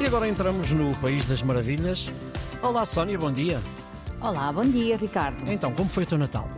E 0.00 0.06
agora 0.06 0.26
entramos 0.26 0.72
no 0.72 0.96
País 0.96 1.26
das 1.26 1.42
Maravilhas. 1.42 2.10
Olá, 2.62 2.86
Sónia, 2.86 3.18
bom 3.18 3.30
dia. 3.30 3.60
Olá, 4.18 4.50
bom 4.50 4.64
dia, 4.64 4.96
Ricardo. 4.96 5.46
Então, 5.46 5.72
como 5.74 5.90
foi 5.90 6.04
o 6.04 6.06
teu 6.06 6.16
Natal? 6.16 6.48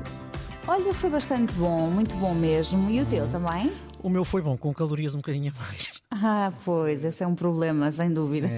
Olha, 0.66 0.94
foi 0.94 1.10
bastante 1.10 1.52
bom, 1.54 1.90
muito 1.90 2.14
bom 2.14 2.34
mesmo. 2.34 2.88
E 2.88 3.00
o 3.00 3.04
teu 3.04 3.28
também? 3.28 3.72
O 4.00 4.08
meu 4.08 4.24
foi 4.24 4.42
bom, 4.42 4.56
com 4.56 4.72
calorias 4.72 5.14
um 5.14 5.18
bocadinho 5.18 5.52
a 5.56 5.60
mais. 5.60 5.90
Ah, 6.10 6.52
pois, 6.64 7.04
esse 7.04 7.24
é 7.24 7.26
um 7.26 7.34
problema, 7.34 7.90
sem 7.90 8.12
dúvida. 8.12 8.48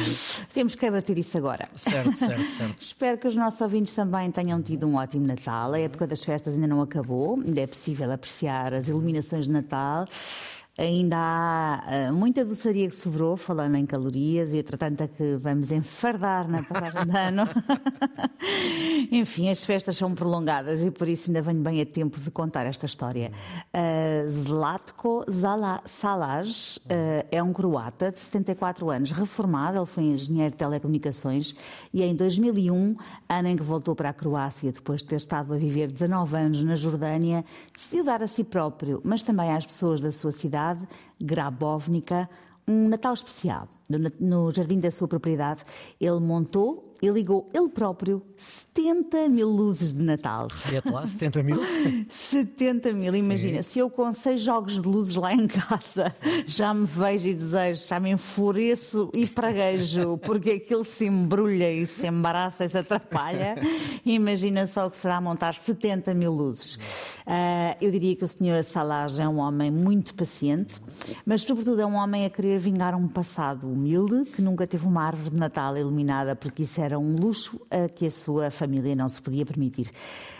Temos 0.52 0.74
que 0.74 0.86
abater 0.86 1.18
isso 1.18 1.36
agora. 1.36 1.64
Certo, 1.76 2.16
certo, 2.16 2.42
certo. 2.56 2.80
Espero 2.80 3.18
que 3.18 3.28
os 3.28 3.36
nossos 3.36 3.60
ouvintes 3.60 3.94
também 3.94 4.30
tenham 4.30 4.62
tido 4.62 4.86
um 4.86 4.96
ótimo 4.96 5.26
Natal. 5.26 5.74
A 5.74 5.78
época 5.78 6.06
das 6.06 6.24
festas 6.24 6.54
ainda 6.54 6.66
não 6.66 6.80
acabou, 6.80 7.36
ainda 7.36 7.60
é 7.60 7.66
possível 7.66 8.10
apreciar 8.10 8.72
as 8.72 8.88
iluminações 8.88 9.44
de 9.44 9.52
Natal. 9.52 10.06
Ainda 10.78 11.16
há 11.18 12.10
uh, 12.10 12.14
muita 12.14 12.44
doçaria 12.46 12.88
que 12.88 12.96
sobrou, 12.96 13.36
falando 13.36 13.76
em 13.76 13.84
calorias, 13.84 14.54
e 14.54 14.56
outra 14.56 14.78
tanta 14.78 15.06
que 15.06 15.36
vamos 15.36 15.70
enfardar 15.70 16.48
na 16.48 16.62
passagem 16.62 17.04
de 17.04 17.16
ano. 17.18 17.42
Enfim, 19.12 19.50
as 19.50 19.64
festas 19.64 19.98
são 19.98 20.14
prolongadas 20.14 20.82
e 20.82 20.90
por 20.90 21.06
isso 21.08 21.28
ainda 21.28 21.42
venho 21.42 21.60
bem 21.60 21.82
a 21.82 21.86
tempo 21.86 22.18
de 22.18 22.30
contar 22.30 22.64
esta 22.64 22.86
história. 22.86 23.30
Uh, 23.74 24.26
Zlatko 24.26 25.26
Zala 25.30 25.82
Salaj 25.84 26.78
uh, 26.78 27.26
é 27.30 27.42
um 27.42 27.52
croata 27.52 28.10
de 28.10 28.20
74 28.20 28.88
anos, 28.88 29.12
reformado, 29.12 29.76
ele 29.76 29.86
foi 29.86 30.04
engenheiro 30.04 30.52
de 30.52 30.56
telecomunicações 30.56 31.54
e 31.92 32.02
em 32.02 32.14
2001, 32.16 32.96
ano 33.28 33.48
em 33.48 33.56
que 33.56 33.62
voltou 33.62 33.94
para 33.94 34.08
a 34.08 34.12
Croácia, 34.14 34.72
depois 34.72 35.02
de 35.02 35.08
ter 35.08 35.16
estado 35.16 35.52
a 35.52 35.56
viver 35.58 35.88
19 35.88 36.34
anos 36.34 36.64
na 36.64 36.76
Jordânia, 36.76 37.44
decidiu 37.76 38.04
dar 38.04 38.22
a 38.22 38.26
si 38.26 38.42
próprio, 38.42 39.02
mas 39.04 39.22
também 39.22 39.52
às 39.52 39.66
pessoas 39.66 40.00
da 40.00 40.10
sua 40.10 40.32
cidade, 40.32 40.61
Grabovnica, 41.20 42.28
um 42.66 42.88
Natal 42.88 43.14
especial. 43.14 43.68
No 44.20 44.50
jardim 44.50 44.78
da 44.78 44.90
sua 44.90 45.08
propriedade, 45.08 45.64
ele 46.00 46.20
montou 46.20 46.91
e 47.02 47.08
ligou 47.08 47.50
ele 47.52 47.68
próprio 47.68 48.22
70 48.36 49.28
mil 49.28 49.48
luzes 49.48 49.92
de 49.92 50.02
Natal. 50.04 50.46
Repete 50.48 50.88
lá, 50.88 51.04
70 51.04 51.42
mil? 51.42 51.56
70 52.08 52.92
mil, 52.92 53.14
imagina, 53.14 53.62
Sim. 53.62 53.70
se 53.70 53.78
eu 53.80 53.90
com 53.90 54.10
seis 54.12 54.40
jogos 54.40 54.80
de 54.80 54.88
luzes 54.88 55.16
lá 55.16 55.32
em 55.32 55.48
casa 55.48 56.14
já 56.46 56.72
me 56.72 56.86
vejo 56.86 57.26
e 57.26 57.34
desejo, 57.34 57.86
já 57.86 57.98
me 57.98 58.10
enfureço 58.10 59.10
e 59.12 59.26
praguejo 59.26 60.16
porque 60.18 60.50
aquilo 60.52 60.84
se 60.84 61.06
embrulha 61.06 61.72
e 61.72 61.84
se 61.86 62.06
embaraça 62.06 62.64
e 62.64 62.68
se 62.68 62.78
atrapalha, 62.78 63.56
imagina 64.06 64.64
só 64.66 64.86
o 64.86 64.90
que 64.90 64.96
será 64.96 65.20
montar 65.20 65.54
70 65.54 66.14
mil 66.14 66.32
luzes. 66.32 66.76
Uh, 67.22 67.76
eu 67.80 67.90
diria 67.90 68.14
que 68.14 68.24
o 68.24 68.28
Sr. 68.28 68.62
Salage 68.64 69.20
é 69.20 69.28
um 69.28 69.38
homem 69.38 69.70
muito 69.70 70.14
paciente, 70.14 70.80
mas 71.26 71.42
sobretudo 71.42 71.80
é 71.80 71.86
um 71.86 71.94
homem 71.94 72.24
a 72.24 72.30
querer 72.30 72.58
vingar 72.58 72.94
um 72.94 73.08
passado 73.08 73.68
humilde 73.68 74.30
que 74.30 74.40
nunca 74.40 74.66
teve 74.66 74.86
uma 74.86 75.04
árvore 75.04 75.30
de 75.30 75.36
Natal 75.36 75.76
iluminada 75.76 76.36
porque 76.36 76.62
isso 76.62 76.80
era 76.80 76.91
um 76.98 77.16
luxo 77.16 77.60
a 77.70 77.88
que 77.88 78.06
a 78.06 78.10
sua 78.10 78.50
família 78.50 78.94
não 78.94 79.08
se 79.08 79.20
podia 79.20 79.44
permitir. 79.44 79.90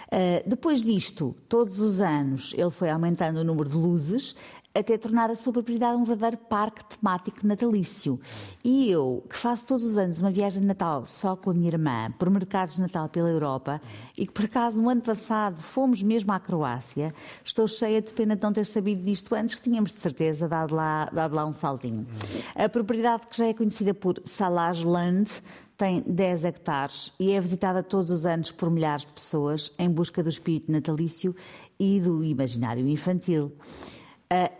Uh, 0.09 0.47
depois 0.47 0.85
disto, 0.85 1.35
todos 1.49 1.81
os 1.81 2.01
anos, 2.01 2.53
ele 2.57 2.71
foi 2.71 2.91
aumentando 2.91 3.41
o 3.41 3.45
número 3.45 3.69
de 3.69 3.77
luzes 3.77 4.37
até 4.75 4.97
tornar 4.97 5.31
a 5.31 5.35
sua 5.35 5.53
propriedade 5.53 5.97
um 5.97 6.05
verdadeiro 6.05 6.39
parque 6.49 6.85
temático 6.85 7.47
natalício. 7.47 8.19
E 8.65 8.91
eu, 8.91 9.25
que 9.29 9.37
faço 9.37 9.67
todos 9.67 9.85
os 9.85 9.99
anos 9.99 10.21
uma 10.21 10.31
viagem 10.31 10.61
de 10.61 10.67
Natal 10.67 11.05
só 11.05 11.37
com 11.37 11.51
a 11.51 11.55
minha 11.55 11.69
irmã, 11.69 12.11
por 12.19 12.31
mercados 12.31 12.77
de 12.77 12.81
Natal 12.81 13.09
pela 13.09 13.29
Europa, 13.29 13.81
e 14.17 14.27
que 14.27 14.33
por 14.33 14.47
acaso 14.47 14.81
no 14.81 14.89
ano 14.89 15.03
passado 15.03 15.61
fomos 15.61 16.03
mesmo 16.03 16.33
à 16.33 16.41
Croácia, 16.41 17.15
estou 17.45 17.69
cheia 17.69 18.01
de 18.01 18.13
pena 18.13 18.35
de 18.35 18.43
não 18.43 18.53
ter 18.53 18.67
sabido 18.67 19.03
disto 19.03 19.35
antes, 19.35 19.55
que 19.55 19.63
tínhamos 19.63 19.93
de 19.93 19.99
certeza 19.99 20.49
dado 20.49 20.75
lá, 20.75 21.11
dado 21.13 21.35
lá 21.35 21.45
um 21.45 21.53
saltinho. 21.53 22.07
A 22.55 22.69
propriedade 22.69 23.27
que 23.27 23.37
já 23.37 23.47
é 23.47 23.55
conhecida 23.55 23.93
por 23.93 24.21
Salaj 24.25 24.85
Land 24.85 25.43
tem 25.77 26.01
10 26.07 26.45
hectares 26.45 27.13
e 27.19 27.33
é 27.33 27.41
visitada 27.41 27.83
todos 27.83 28.11
os 28.11 28.25
anos 28.25 28.53
por 28.53 28.71
milhares 28.71 29.05
de 29.05 29.13
pessoas 29.13 29.73
em 29.79 29.91
busca 29.91 30.23
do 30.23 30.29
espírito 30.29 30.71
natalício 30.71 31.35
e 31.79 32.01
do 32.01 32.23
imaginário 32.23 32.87
infantil. 32.89 33.51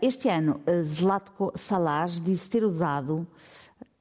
Este 0.01 0.29
ano, 0.29 0.61
Zlatko 0.83 1.51
Salaj 1.55 2.19
disse 2.19 2.49
ter 2.49 2.63
usado, 2.63 3.27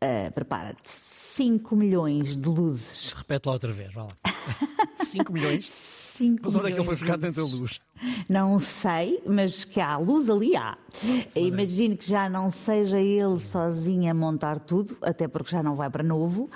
uh, 0.02 0.32
prepara-te, 0.34 0.88
5 0.88 1.74
milhões 1.74 2.36
de 2.36 2.48
luzes. 2.48 3.12
Repete 3.12 3.46
lá 3.48 3.54
outra 3.54 3.72
vez, 3.72 3.92
vá 3.94 4.02
lá. 4.02 4.08
5 5.06 5.32
milhões? 5.32 5.70
5 5.70 6.42
Mas 6.42 6.54
onde 6.56 6.66
é 6.66 6.72
que 6.72 6.78
ele 6.78 6.84
foi 6.84 6.96
buscar 6.96 7.18
tanta 7.18 7.42
luz? 7.42 7.80
Não 8.28 8.58
sei, 8.58 9.22
mas 9.26 9.64
que 9.64 9.80
há 9.80 9.96
luz 9.96 10.28
ali 10.28 10.56
há. 10.56 10.76
Imagino 11.34 11.96
que 11.96 12.06
já 12.08 12.28
não 12.28 12.50
seja 12.50 12.98
ele 12.98 13.38
sozinho 13.38 14.10
a 14.10 14.14
montar 14.14 14.58
tudo, 14.60 14.96
até 15.02 15.26
porque 15.28 15.50
já 15.50 15.62
não 15.62 15.74
vai 15.74 15.88
para 15.90 16.02
novo. 16.02 16.44
Uh, 16.44 16.50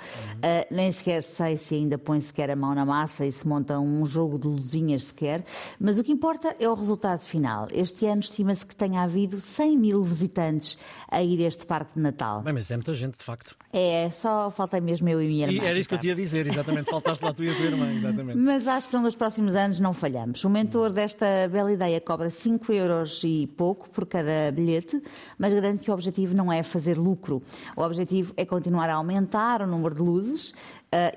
nem 0.73 0.91
sequer 0.91 1.21
sei 1.23 1.57
se 1.57 1.75
ainda 1.75 1.97
põe 1.97 2.19
sequer 2.19 2.51
a 2.51 2.55
mão 2.55 2.73
na 2.75 2.85
massa 2.85 3.25
e 3.25 3.31
se 3.31 3.47
monta 3.47 3.79
um 3.79 4.05
jogo 4.05 4.37
de 4.37 4.47
luzinhas 4.47 5.05
sequer. 5.05 5.43
Mas 5.79 5.97
o 5.97 6.03
que 6.03 6.11
importa 6.11 6.55
é 6.59 6.69
o 6.69 6.73
resultado 6.73 7.21
final. 7.21 7.67
Este 7.73 8.05
ano 8.05 8.21
estima-se 8.21 8.65
que 8.65 8.75
tenha 8.75 9.01
havido 9.01 9.39
100 9.41 9.77
mil 9.77 10.03
visitantes 10.03 10.77
a 11.09 11.21
ir 11.23 11.43
a 11.43 11.47
este 11.47 11.65
parque 11.65 11.93
de 11.95 12.01
Natal. 12.01 12.41
Bem, 12.41 12.53
mas 12.53 12.69
é 12.69 12.75
muita 12.75 12.93
gente, 12.93 13.17
de 13.17 13.23
facto. 13.23 13.55
É, 13.73 14.09
só 14.11 14.49
falta 14.49 14.79
mesmo 14.79 15.07
eu 15.09 15.21
e 15.21 15.27
minha 15.27 15.47
E 15.47 15.55
irmã. 15.55 15.67
era 15.67 15.77
isso 15.79 15.89
que 15.89 15.95
eu 15.95 15.99
te 15.99 16.07
ia 16.07 16.15
dizer, 16.15 16.47
exatamente. 16.47 16.89
Faltaste 16.89 17.23
lá 17.23 17.33
tu 17.33 17.43
e 17.43 17.49
a 17.49 17.55
tua 17.55 17.65
irmã, 17.65 17.91
exatamente. 17.93 18.37
Mas 18.39 18.67
acho 18.67 18.89
que 18.89 18.95
num 18.95 19.03
dos 19.03 19.15
próximos 19.15 19.55
anos 19.55 19.79
não 19.79 19.93
falhamos. 19.93 20.43
O 20.43 20.49
mentor 20.49 20.91
desta 20.91 21.25
bela 21.45 21.73
ideia 21.73 21.99
cobra 21.99 22.29
5 22.29 22.71
euros 22.71 23.21
e 23.25 23.47
pouco 23.57 23.89
por 23.89 24.05
cada 24.05 24.49
bilhete, 24.53 25.01
mas 25.37 25.53
garante 25.53 25.83
que 25.83 25.91
o 25.91 25.93
objetivo 25.93 26.33
não 26.33 26.49
é 26.51 26.63
fazer 26.63 26.97
lucro. 26.97 27.43
O 27.75 27.81
objetivo 27.81 28.33
é 28.37 28.45
continuar 28.45 28.89
a 28.89 28.95
aumentar 28.95 29.61
o 29.61 29.67
número 29.67 29.93
de 29.93 30.01
luzes 30.01 30.53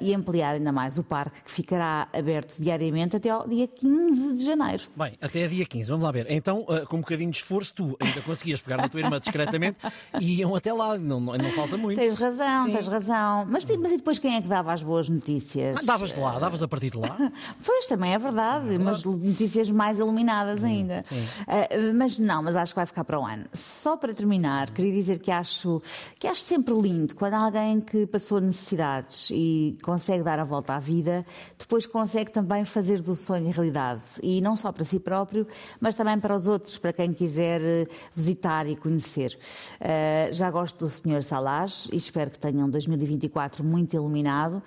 e 0.00 0.14
ampliar 0.14 0.54
ainda 0.54 0.72
mais 0.72 0.98
o 0.98 1.04
parque, 1.04 1.44
que 1.44 1.50
ficará 1.50 2.08
aberto 2.12 2.56
diariamente 2.58 3.16
até 3.16 3.30
ao 3.30 3.46
dia 3.46 3.68
15 3.68 4.36
de 4.36 4.44
janeiro. 4.44 4.82
Bem, 4.96 5.12
até 5.20 5.46
dia 5.46 5.64
15, 5.64 5.90
vamos 5.90 6.04
lá 6.04 6.10
ver. 6.10 6.26
Então, 6.28 6.62
uh, 6.62 6.86
com 6.86 6.96
um 6.96 7.00
bocadinho 7.00 7.30
de 7.30 7.38
esforço, 7.38 7.72
tu 7.74 7.96
ainda 8.00 8.20
conseguias 8.22 8.60
pegar 8.60 8.78
na 8.78 8.88
tua 8.88 9.00
irmã 9.00 9.20
discretamente 9.20 9.78
e 10.20 10.40
iam 10.40 10.54
até 10.54 10.72
lá, 10.72 10.98
não, 10.98 11.20
não, 11.20 11.36
não 11.36 11.50
falta 11.50 11.76
muito. 11.76 11.98
Tens 11.98 12.16
razão, 12.16 12.66
Sim. 12.66 12.72
tens 12.72 12.88
razão. 12.88 13.46
Mas, 13.48 13.64
mas 13.64 13.92
e 13.92 13.96
depois 13.96 14.18
quem 14.18 14.36
é 14.36 14.42
que 14.42 14.48
dava 14.48 14.72
as 14.72 14.82
boas 14.82 15.08
notícias? 15.08 15.78
Ah, 15.80 15.86
davas 15.86 16.12
de 16.12 16.20
lá, 16.20 16.38
davas 16.38 16.62
a 16.62 16.68
partir 16.68 16.90
de 16.90 16.98
lá. 16.98 17.16
Pois, 17.64 17.86
também 17.86 18.12
é 18.12 18.18
verdade, 18.18 18.78
mas 18.78 19.04
notícias 19.04 19.70
mais 19.70 19.98
iluminadas 19.98 20.64
ainda. 20.64 21.04
Uh, 21.12 21.94
mas 21.94 22.18
não, 22.18 22.42
mas 22.42 22.56
acho 22.56 22.72
que 22.72 22.76
vai 22.76 22.86
ficar 22.86 23.04
para 23.04 23.18
o 23.18 23.24
ano. 23.24 23.44
Só 23.52 23.96
para 23.96 24.12
terminar, 24.14 24.70
queria 24.70 24.92
dizer 24.92 25.18
que 25.18 25.30
acho, 25.30 25.80
que 26.18 26.26
acho 26.26 26.40
sempre 26.40 26.74
lindo 26.74 27.14
quando 27.14 27.34
alguém 27.34 27.80
que 27.80 28.06
passou 28.06 28.40
necessidades 28.40 29.30
e 29.30 29.59
consegue 29.82 30.22
dar 30.22 30.38
a 30.38 30.44
volta 30.44 30.74
à 30.74 30.78
vida, 30.78 31.24
depois 31.58 31.86
consegue 31.86 32.30
também 32.30 32.64
fazer 32.64 33.00
do 33.00 33.14
sonho 33.14 33.50
realidade. 33.50 34.02
E 34.22 34.40
não 34.40 34.56
só 34.56 34.72
para 34.72 34.84
si 34.84 34.98
próprio, 34.98 35.46
mas 35.80 35.94
também 35.94 36.18
para 36.18 36.34
os 36.34 36.46
outros, 36.46 36.78
para 36.78 36.92
quem 36.92 37.12
quiser 37.12 37.60
eh, 37.62 37.86
visitar 38.14 38.66
e 38.66 38.76
conhecer. 38.76 39.38
Uh, 39.80 40.32
já 40.32 40.50
gosto 40.50 40.78
do 40.78 40.88
Sr. 40.88 41.22
Salage 41.22 41.88
e 41.92 41.96
espero 41.96 42.30
que 42.30 42.38
tenham 42.38 42.68
2024 42.68 43.64
muito 43.64 43.94
iluminado. 43.94 44.62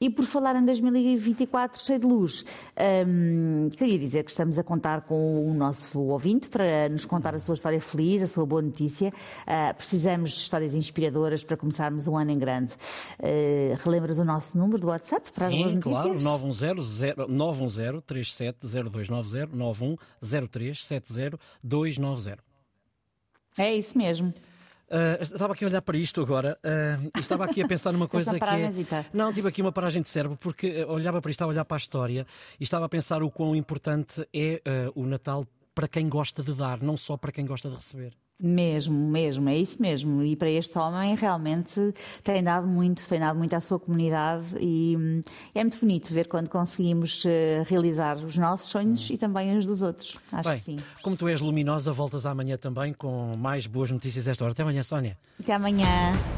E 0.00 0.10
por 0.10 0.26
falar 0.26 0.54
em 0.56 0.64
2024 0.66 1.80
cheio 1.80 1.98
de 2.00 2.06
luz, 2.06 2.44
hum, 3.06 3.70
queria 3.74 3.98
dizer 3.98 4.22
que 4.24 4.30
estamos 4.30 4.58
a 4.58 4.62
contar 4.62 5.02
com 5.02 5.48
o 5.48 5.54
nosso 5.54 5.98
ouvinte 5.98 6.48
para 6.48 6.88
nos 6.90 7.06
contar 7.06 7.34
a 7.34 7.38
sua 7.38 7.54
história 7.54 7.80
feliz, 7.80 8.22
a 8.22 8.26
sua 8.26 8.44
boa 8.44 8.60
notícia. 8.60 9.08
Uh, 9.08 9.74
precisamos 9.74 10.32
de 10.32 10.40
histórias 10.40 10.74
inspiradoras 10.74 11.42
para 11.42 11.56
começarmos 11.56 12.06
o 12.06 12.16
ano 12.16 12.32
em 12.32 12.38
grande. 12.38 12.74
Uh, 13.18 13.82
relembras 13.82 14.18
o 14.18 14.24
nosso 14.34 14.58
número 14.58 14.80
do 14.80 14.88
WhatsApp 14.88 15.30
para 15.32 15.46
as 15.46 15.54
boas 15.54 15.70
Sim, 15.70 15.76
notícias? 15.76 16.02
claro, 16.02 16.20
910 16.20 17.28
910 17.28 18.02
370290 18.04 19.56
9103 19.56 20.84
70290. 20.84 22.44
É 23.56 23.74
isso 23.74 23.96
mesmo. 23.96 24.34
Uh, 24.88 25.22
estava 25.22 25.54
aqui 25.54 25.64
a 25.64 25.68
olhar 25.68 25.82
para 25.82 25.96
isto 25.96 26.20
agora 26.20 26.58
uh, 26.62 27.18
estava 27.18 27.44
aqui 27.46 27.62
a 27.62 27.66
pensar 27.66 27.90
numa 27.90 28.06
coisa 28.08 28.38
que 28.38 28.44
é... 28.44 29.06
Não, 29.14 29.32
tive 29.32 29.48
aqui 29.48 29.62
uma 29.62 29.72
paragem 29.72 30.02
de 30.02 30.08
cérebro 30.08 30.36
porque 30.36 30.84
olhava 30.84 31.22
para 31.22 31.30
isto, 31.30 31.38
estava 31.38 31.52
a 31.52 31.54
olhar 31.54 31.64
para 31.64 31.76
a 31.76 31.78
história 31.78 32.26
e 32.60 32.62
estava 32.62 32.84
a 32.84 32.88
pensar 32.88 33.22
o 33.22 33.30
quão 33.30 33.56
importante 33.56 34.28
é 34.32 34.60
uh, 34.94 35.00
o 35.00 35.06
Natal 35.06 35.46
para 35.74 35.88
quem 35.88 36.08
gosta 36.08 36.42
de 36.42 36.54
dar, 36.54 36.82
não 36.82 36.96
só 36.96 37.16
para 37.16 37.32
quem 37.32 37.46
gosta 37.46 37.68
de 37.68 37.76
receber. 37.76 38.14
Mesmo, 38.44 38.94
mesmo, 39.10 39.48
é 39.48 39.56
isso 39.56 39.80
mesmo. 39.80 40.22
E 40.22 40.36
para 40.36 40.50
este 40.50 40.78
homem 40.78 41.14
realmente 41.14 41.94
tem 42.22 42.42
dado 42.42 42.66
muito, 42.66 43.06
tem 43.08 43.18
dado 43.18 43.38
muito 43.38 43.54
à 43.54 43.60
sua 43.60 43.78
comunidade 43.78 44.44
e 44.60 44.96
hum, 44.98 45.20
é 45.54 45.62
muito 45.62 45.80
bonito 45.80 46.12
ver 46.12 46.28
quando 46.28 46.48
conseguimos 46.50 47.24
eh, 47.24 47.62
realizar 47.66 48.16
os 48.18 48.36
nossos 48.36 48.68
sonhos 48.68 49.08
e 49.08 49.16
também 49.16 49.56
os 49.56 49.64
dos 49.64 49.80
outros. 49.80 50.18
Acho 50.30 50.50
Bem, 50.50 50.58
que 50.58 50.64
sim. 50.64 50.76
como 51.02 51.16
tu 51.16 51.26
és 51.26 51.40
luminosa, 51.40 51.92
voltas 51.92 52.26
amanhã 52.26 52.56
também 52.56 52.92
com 52.92 53.32
mais 53.38 53.66
boas 53.66 53.90
notícias 53.90 54.28
esta 54.28 54.44
hora. 54.44 54.52
Até 54.52 54.62
amanhã, 54.62 54.82
Sónia. 54.82 55.16
Até 55.40 55.54
amanhã. 55.54 56.12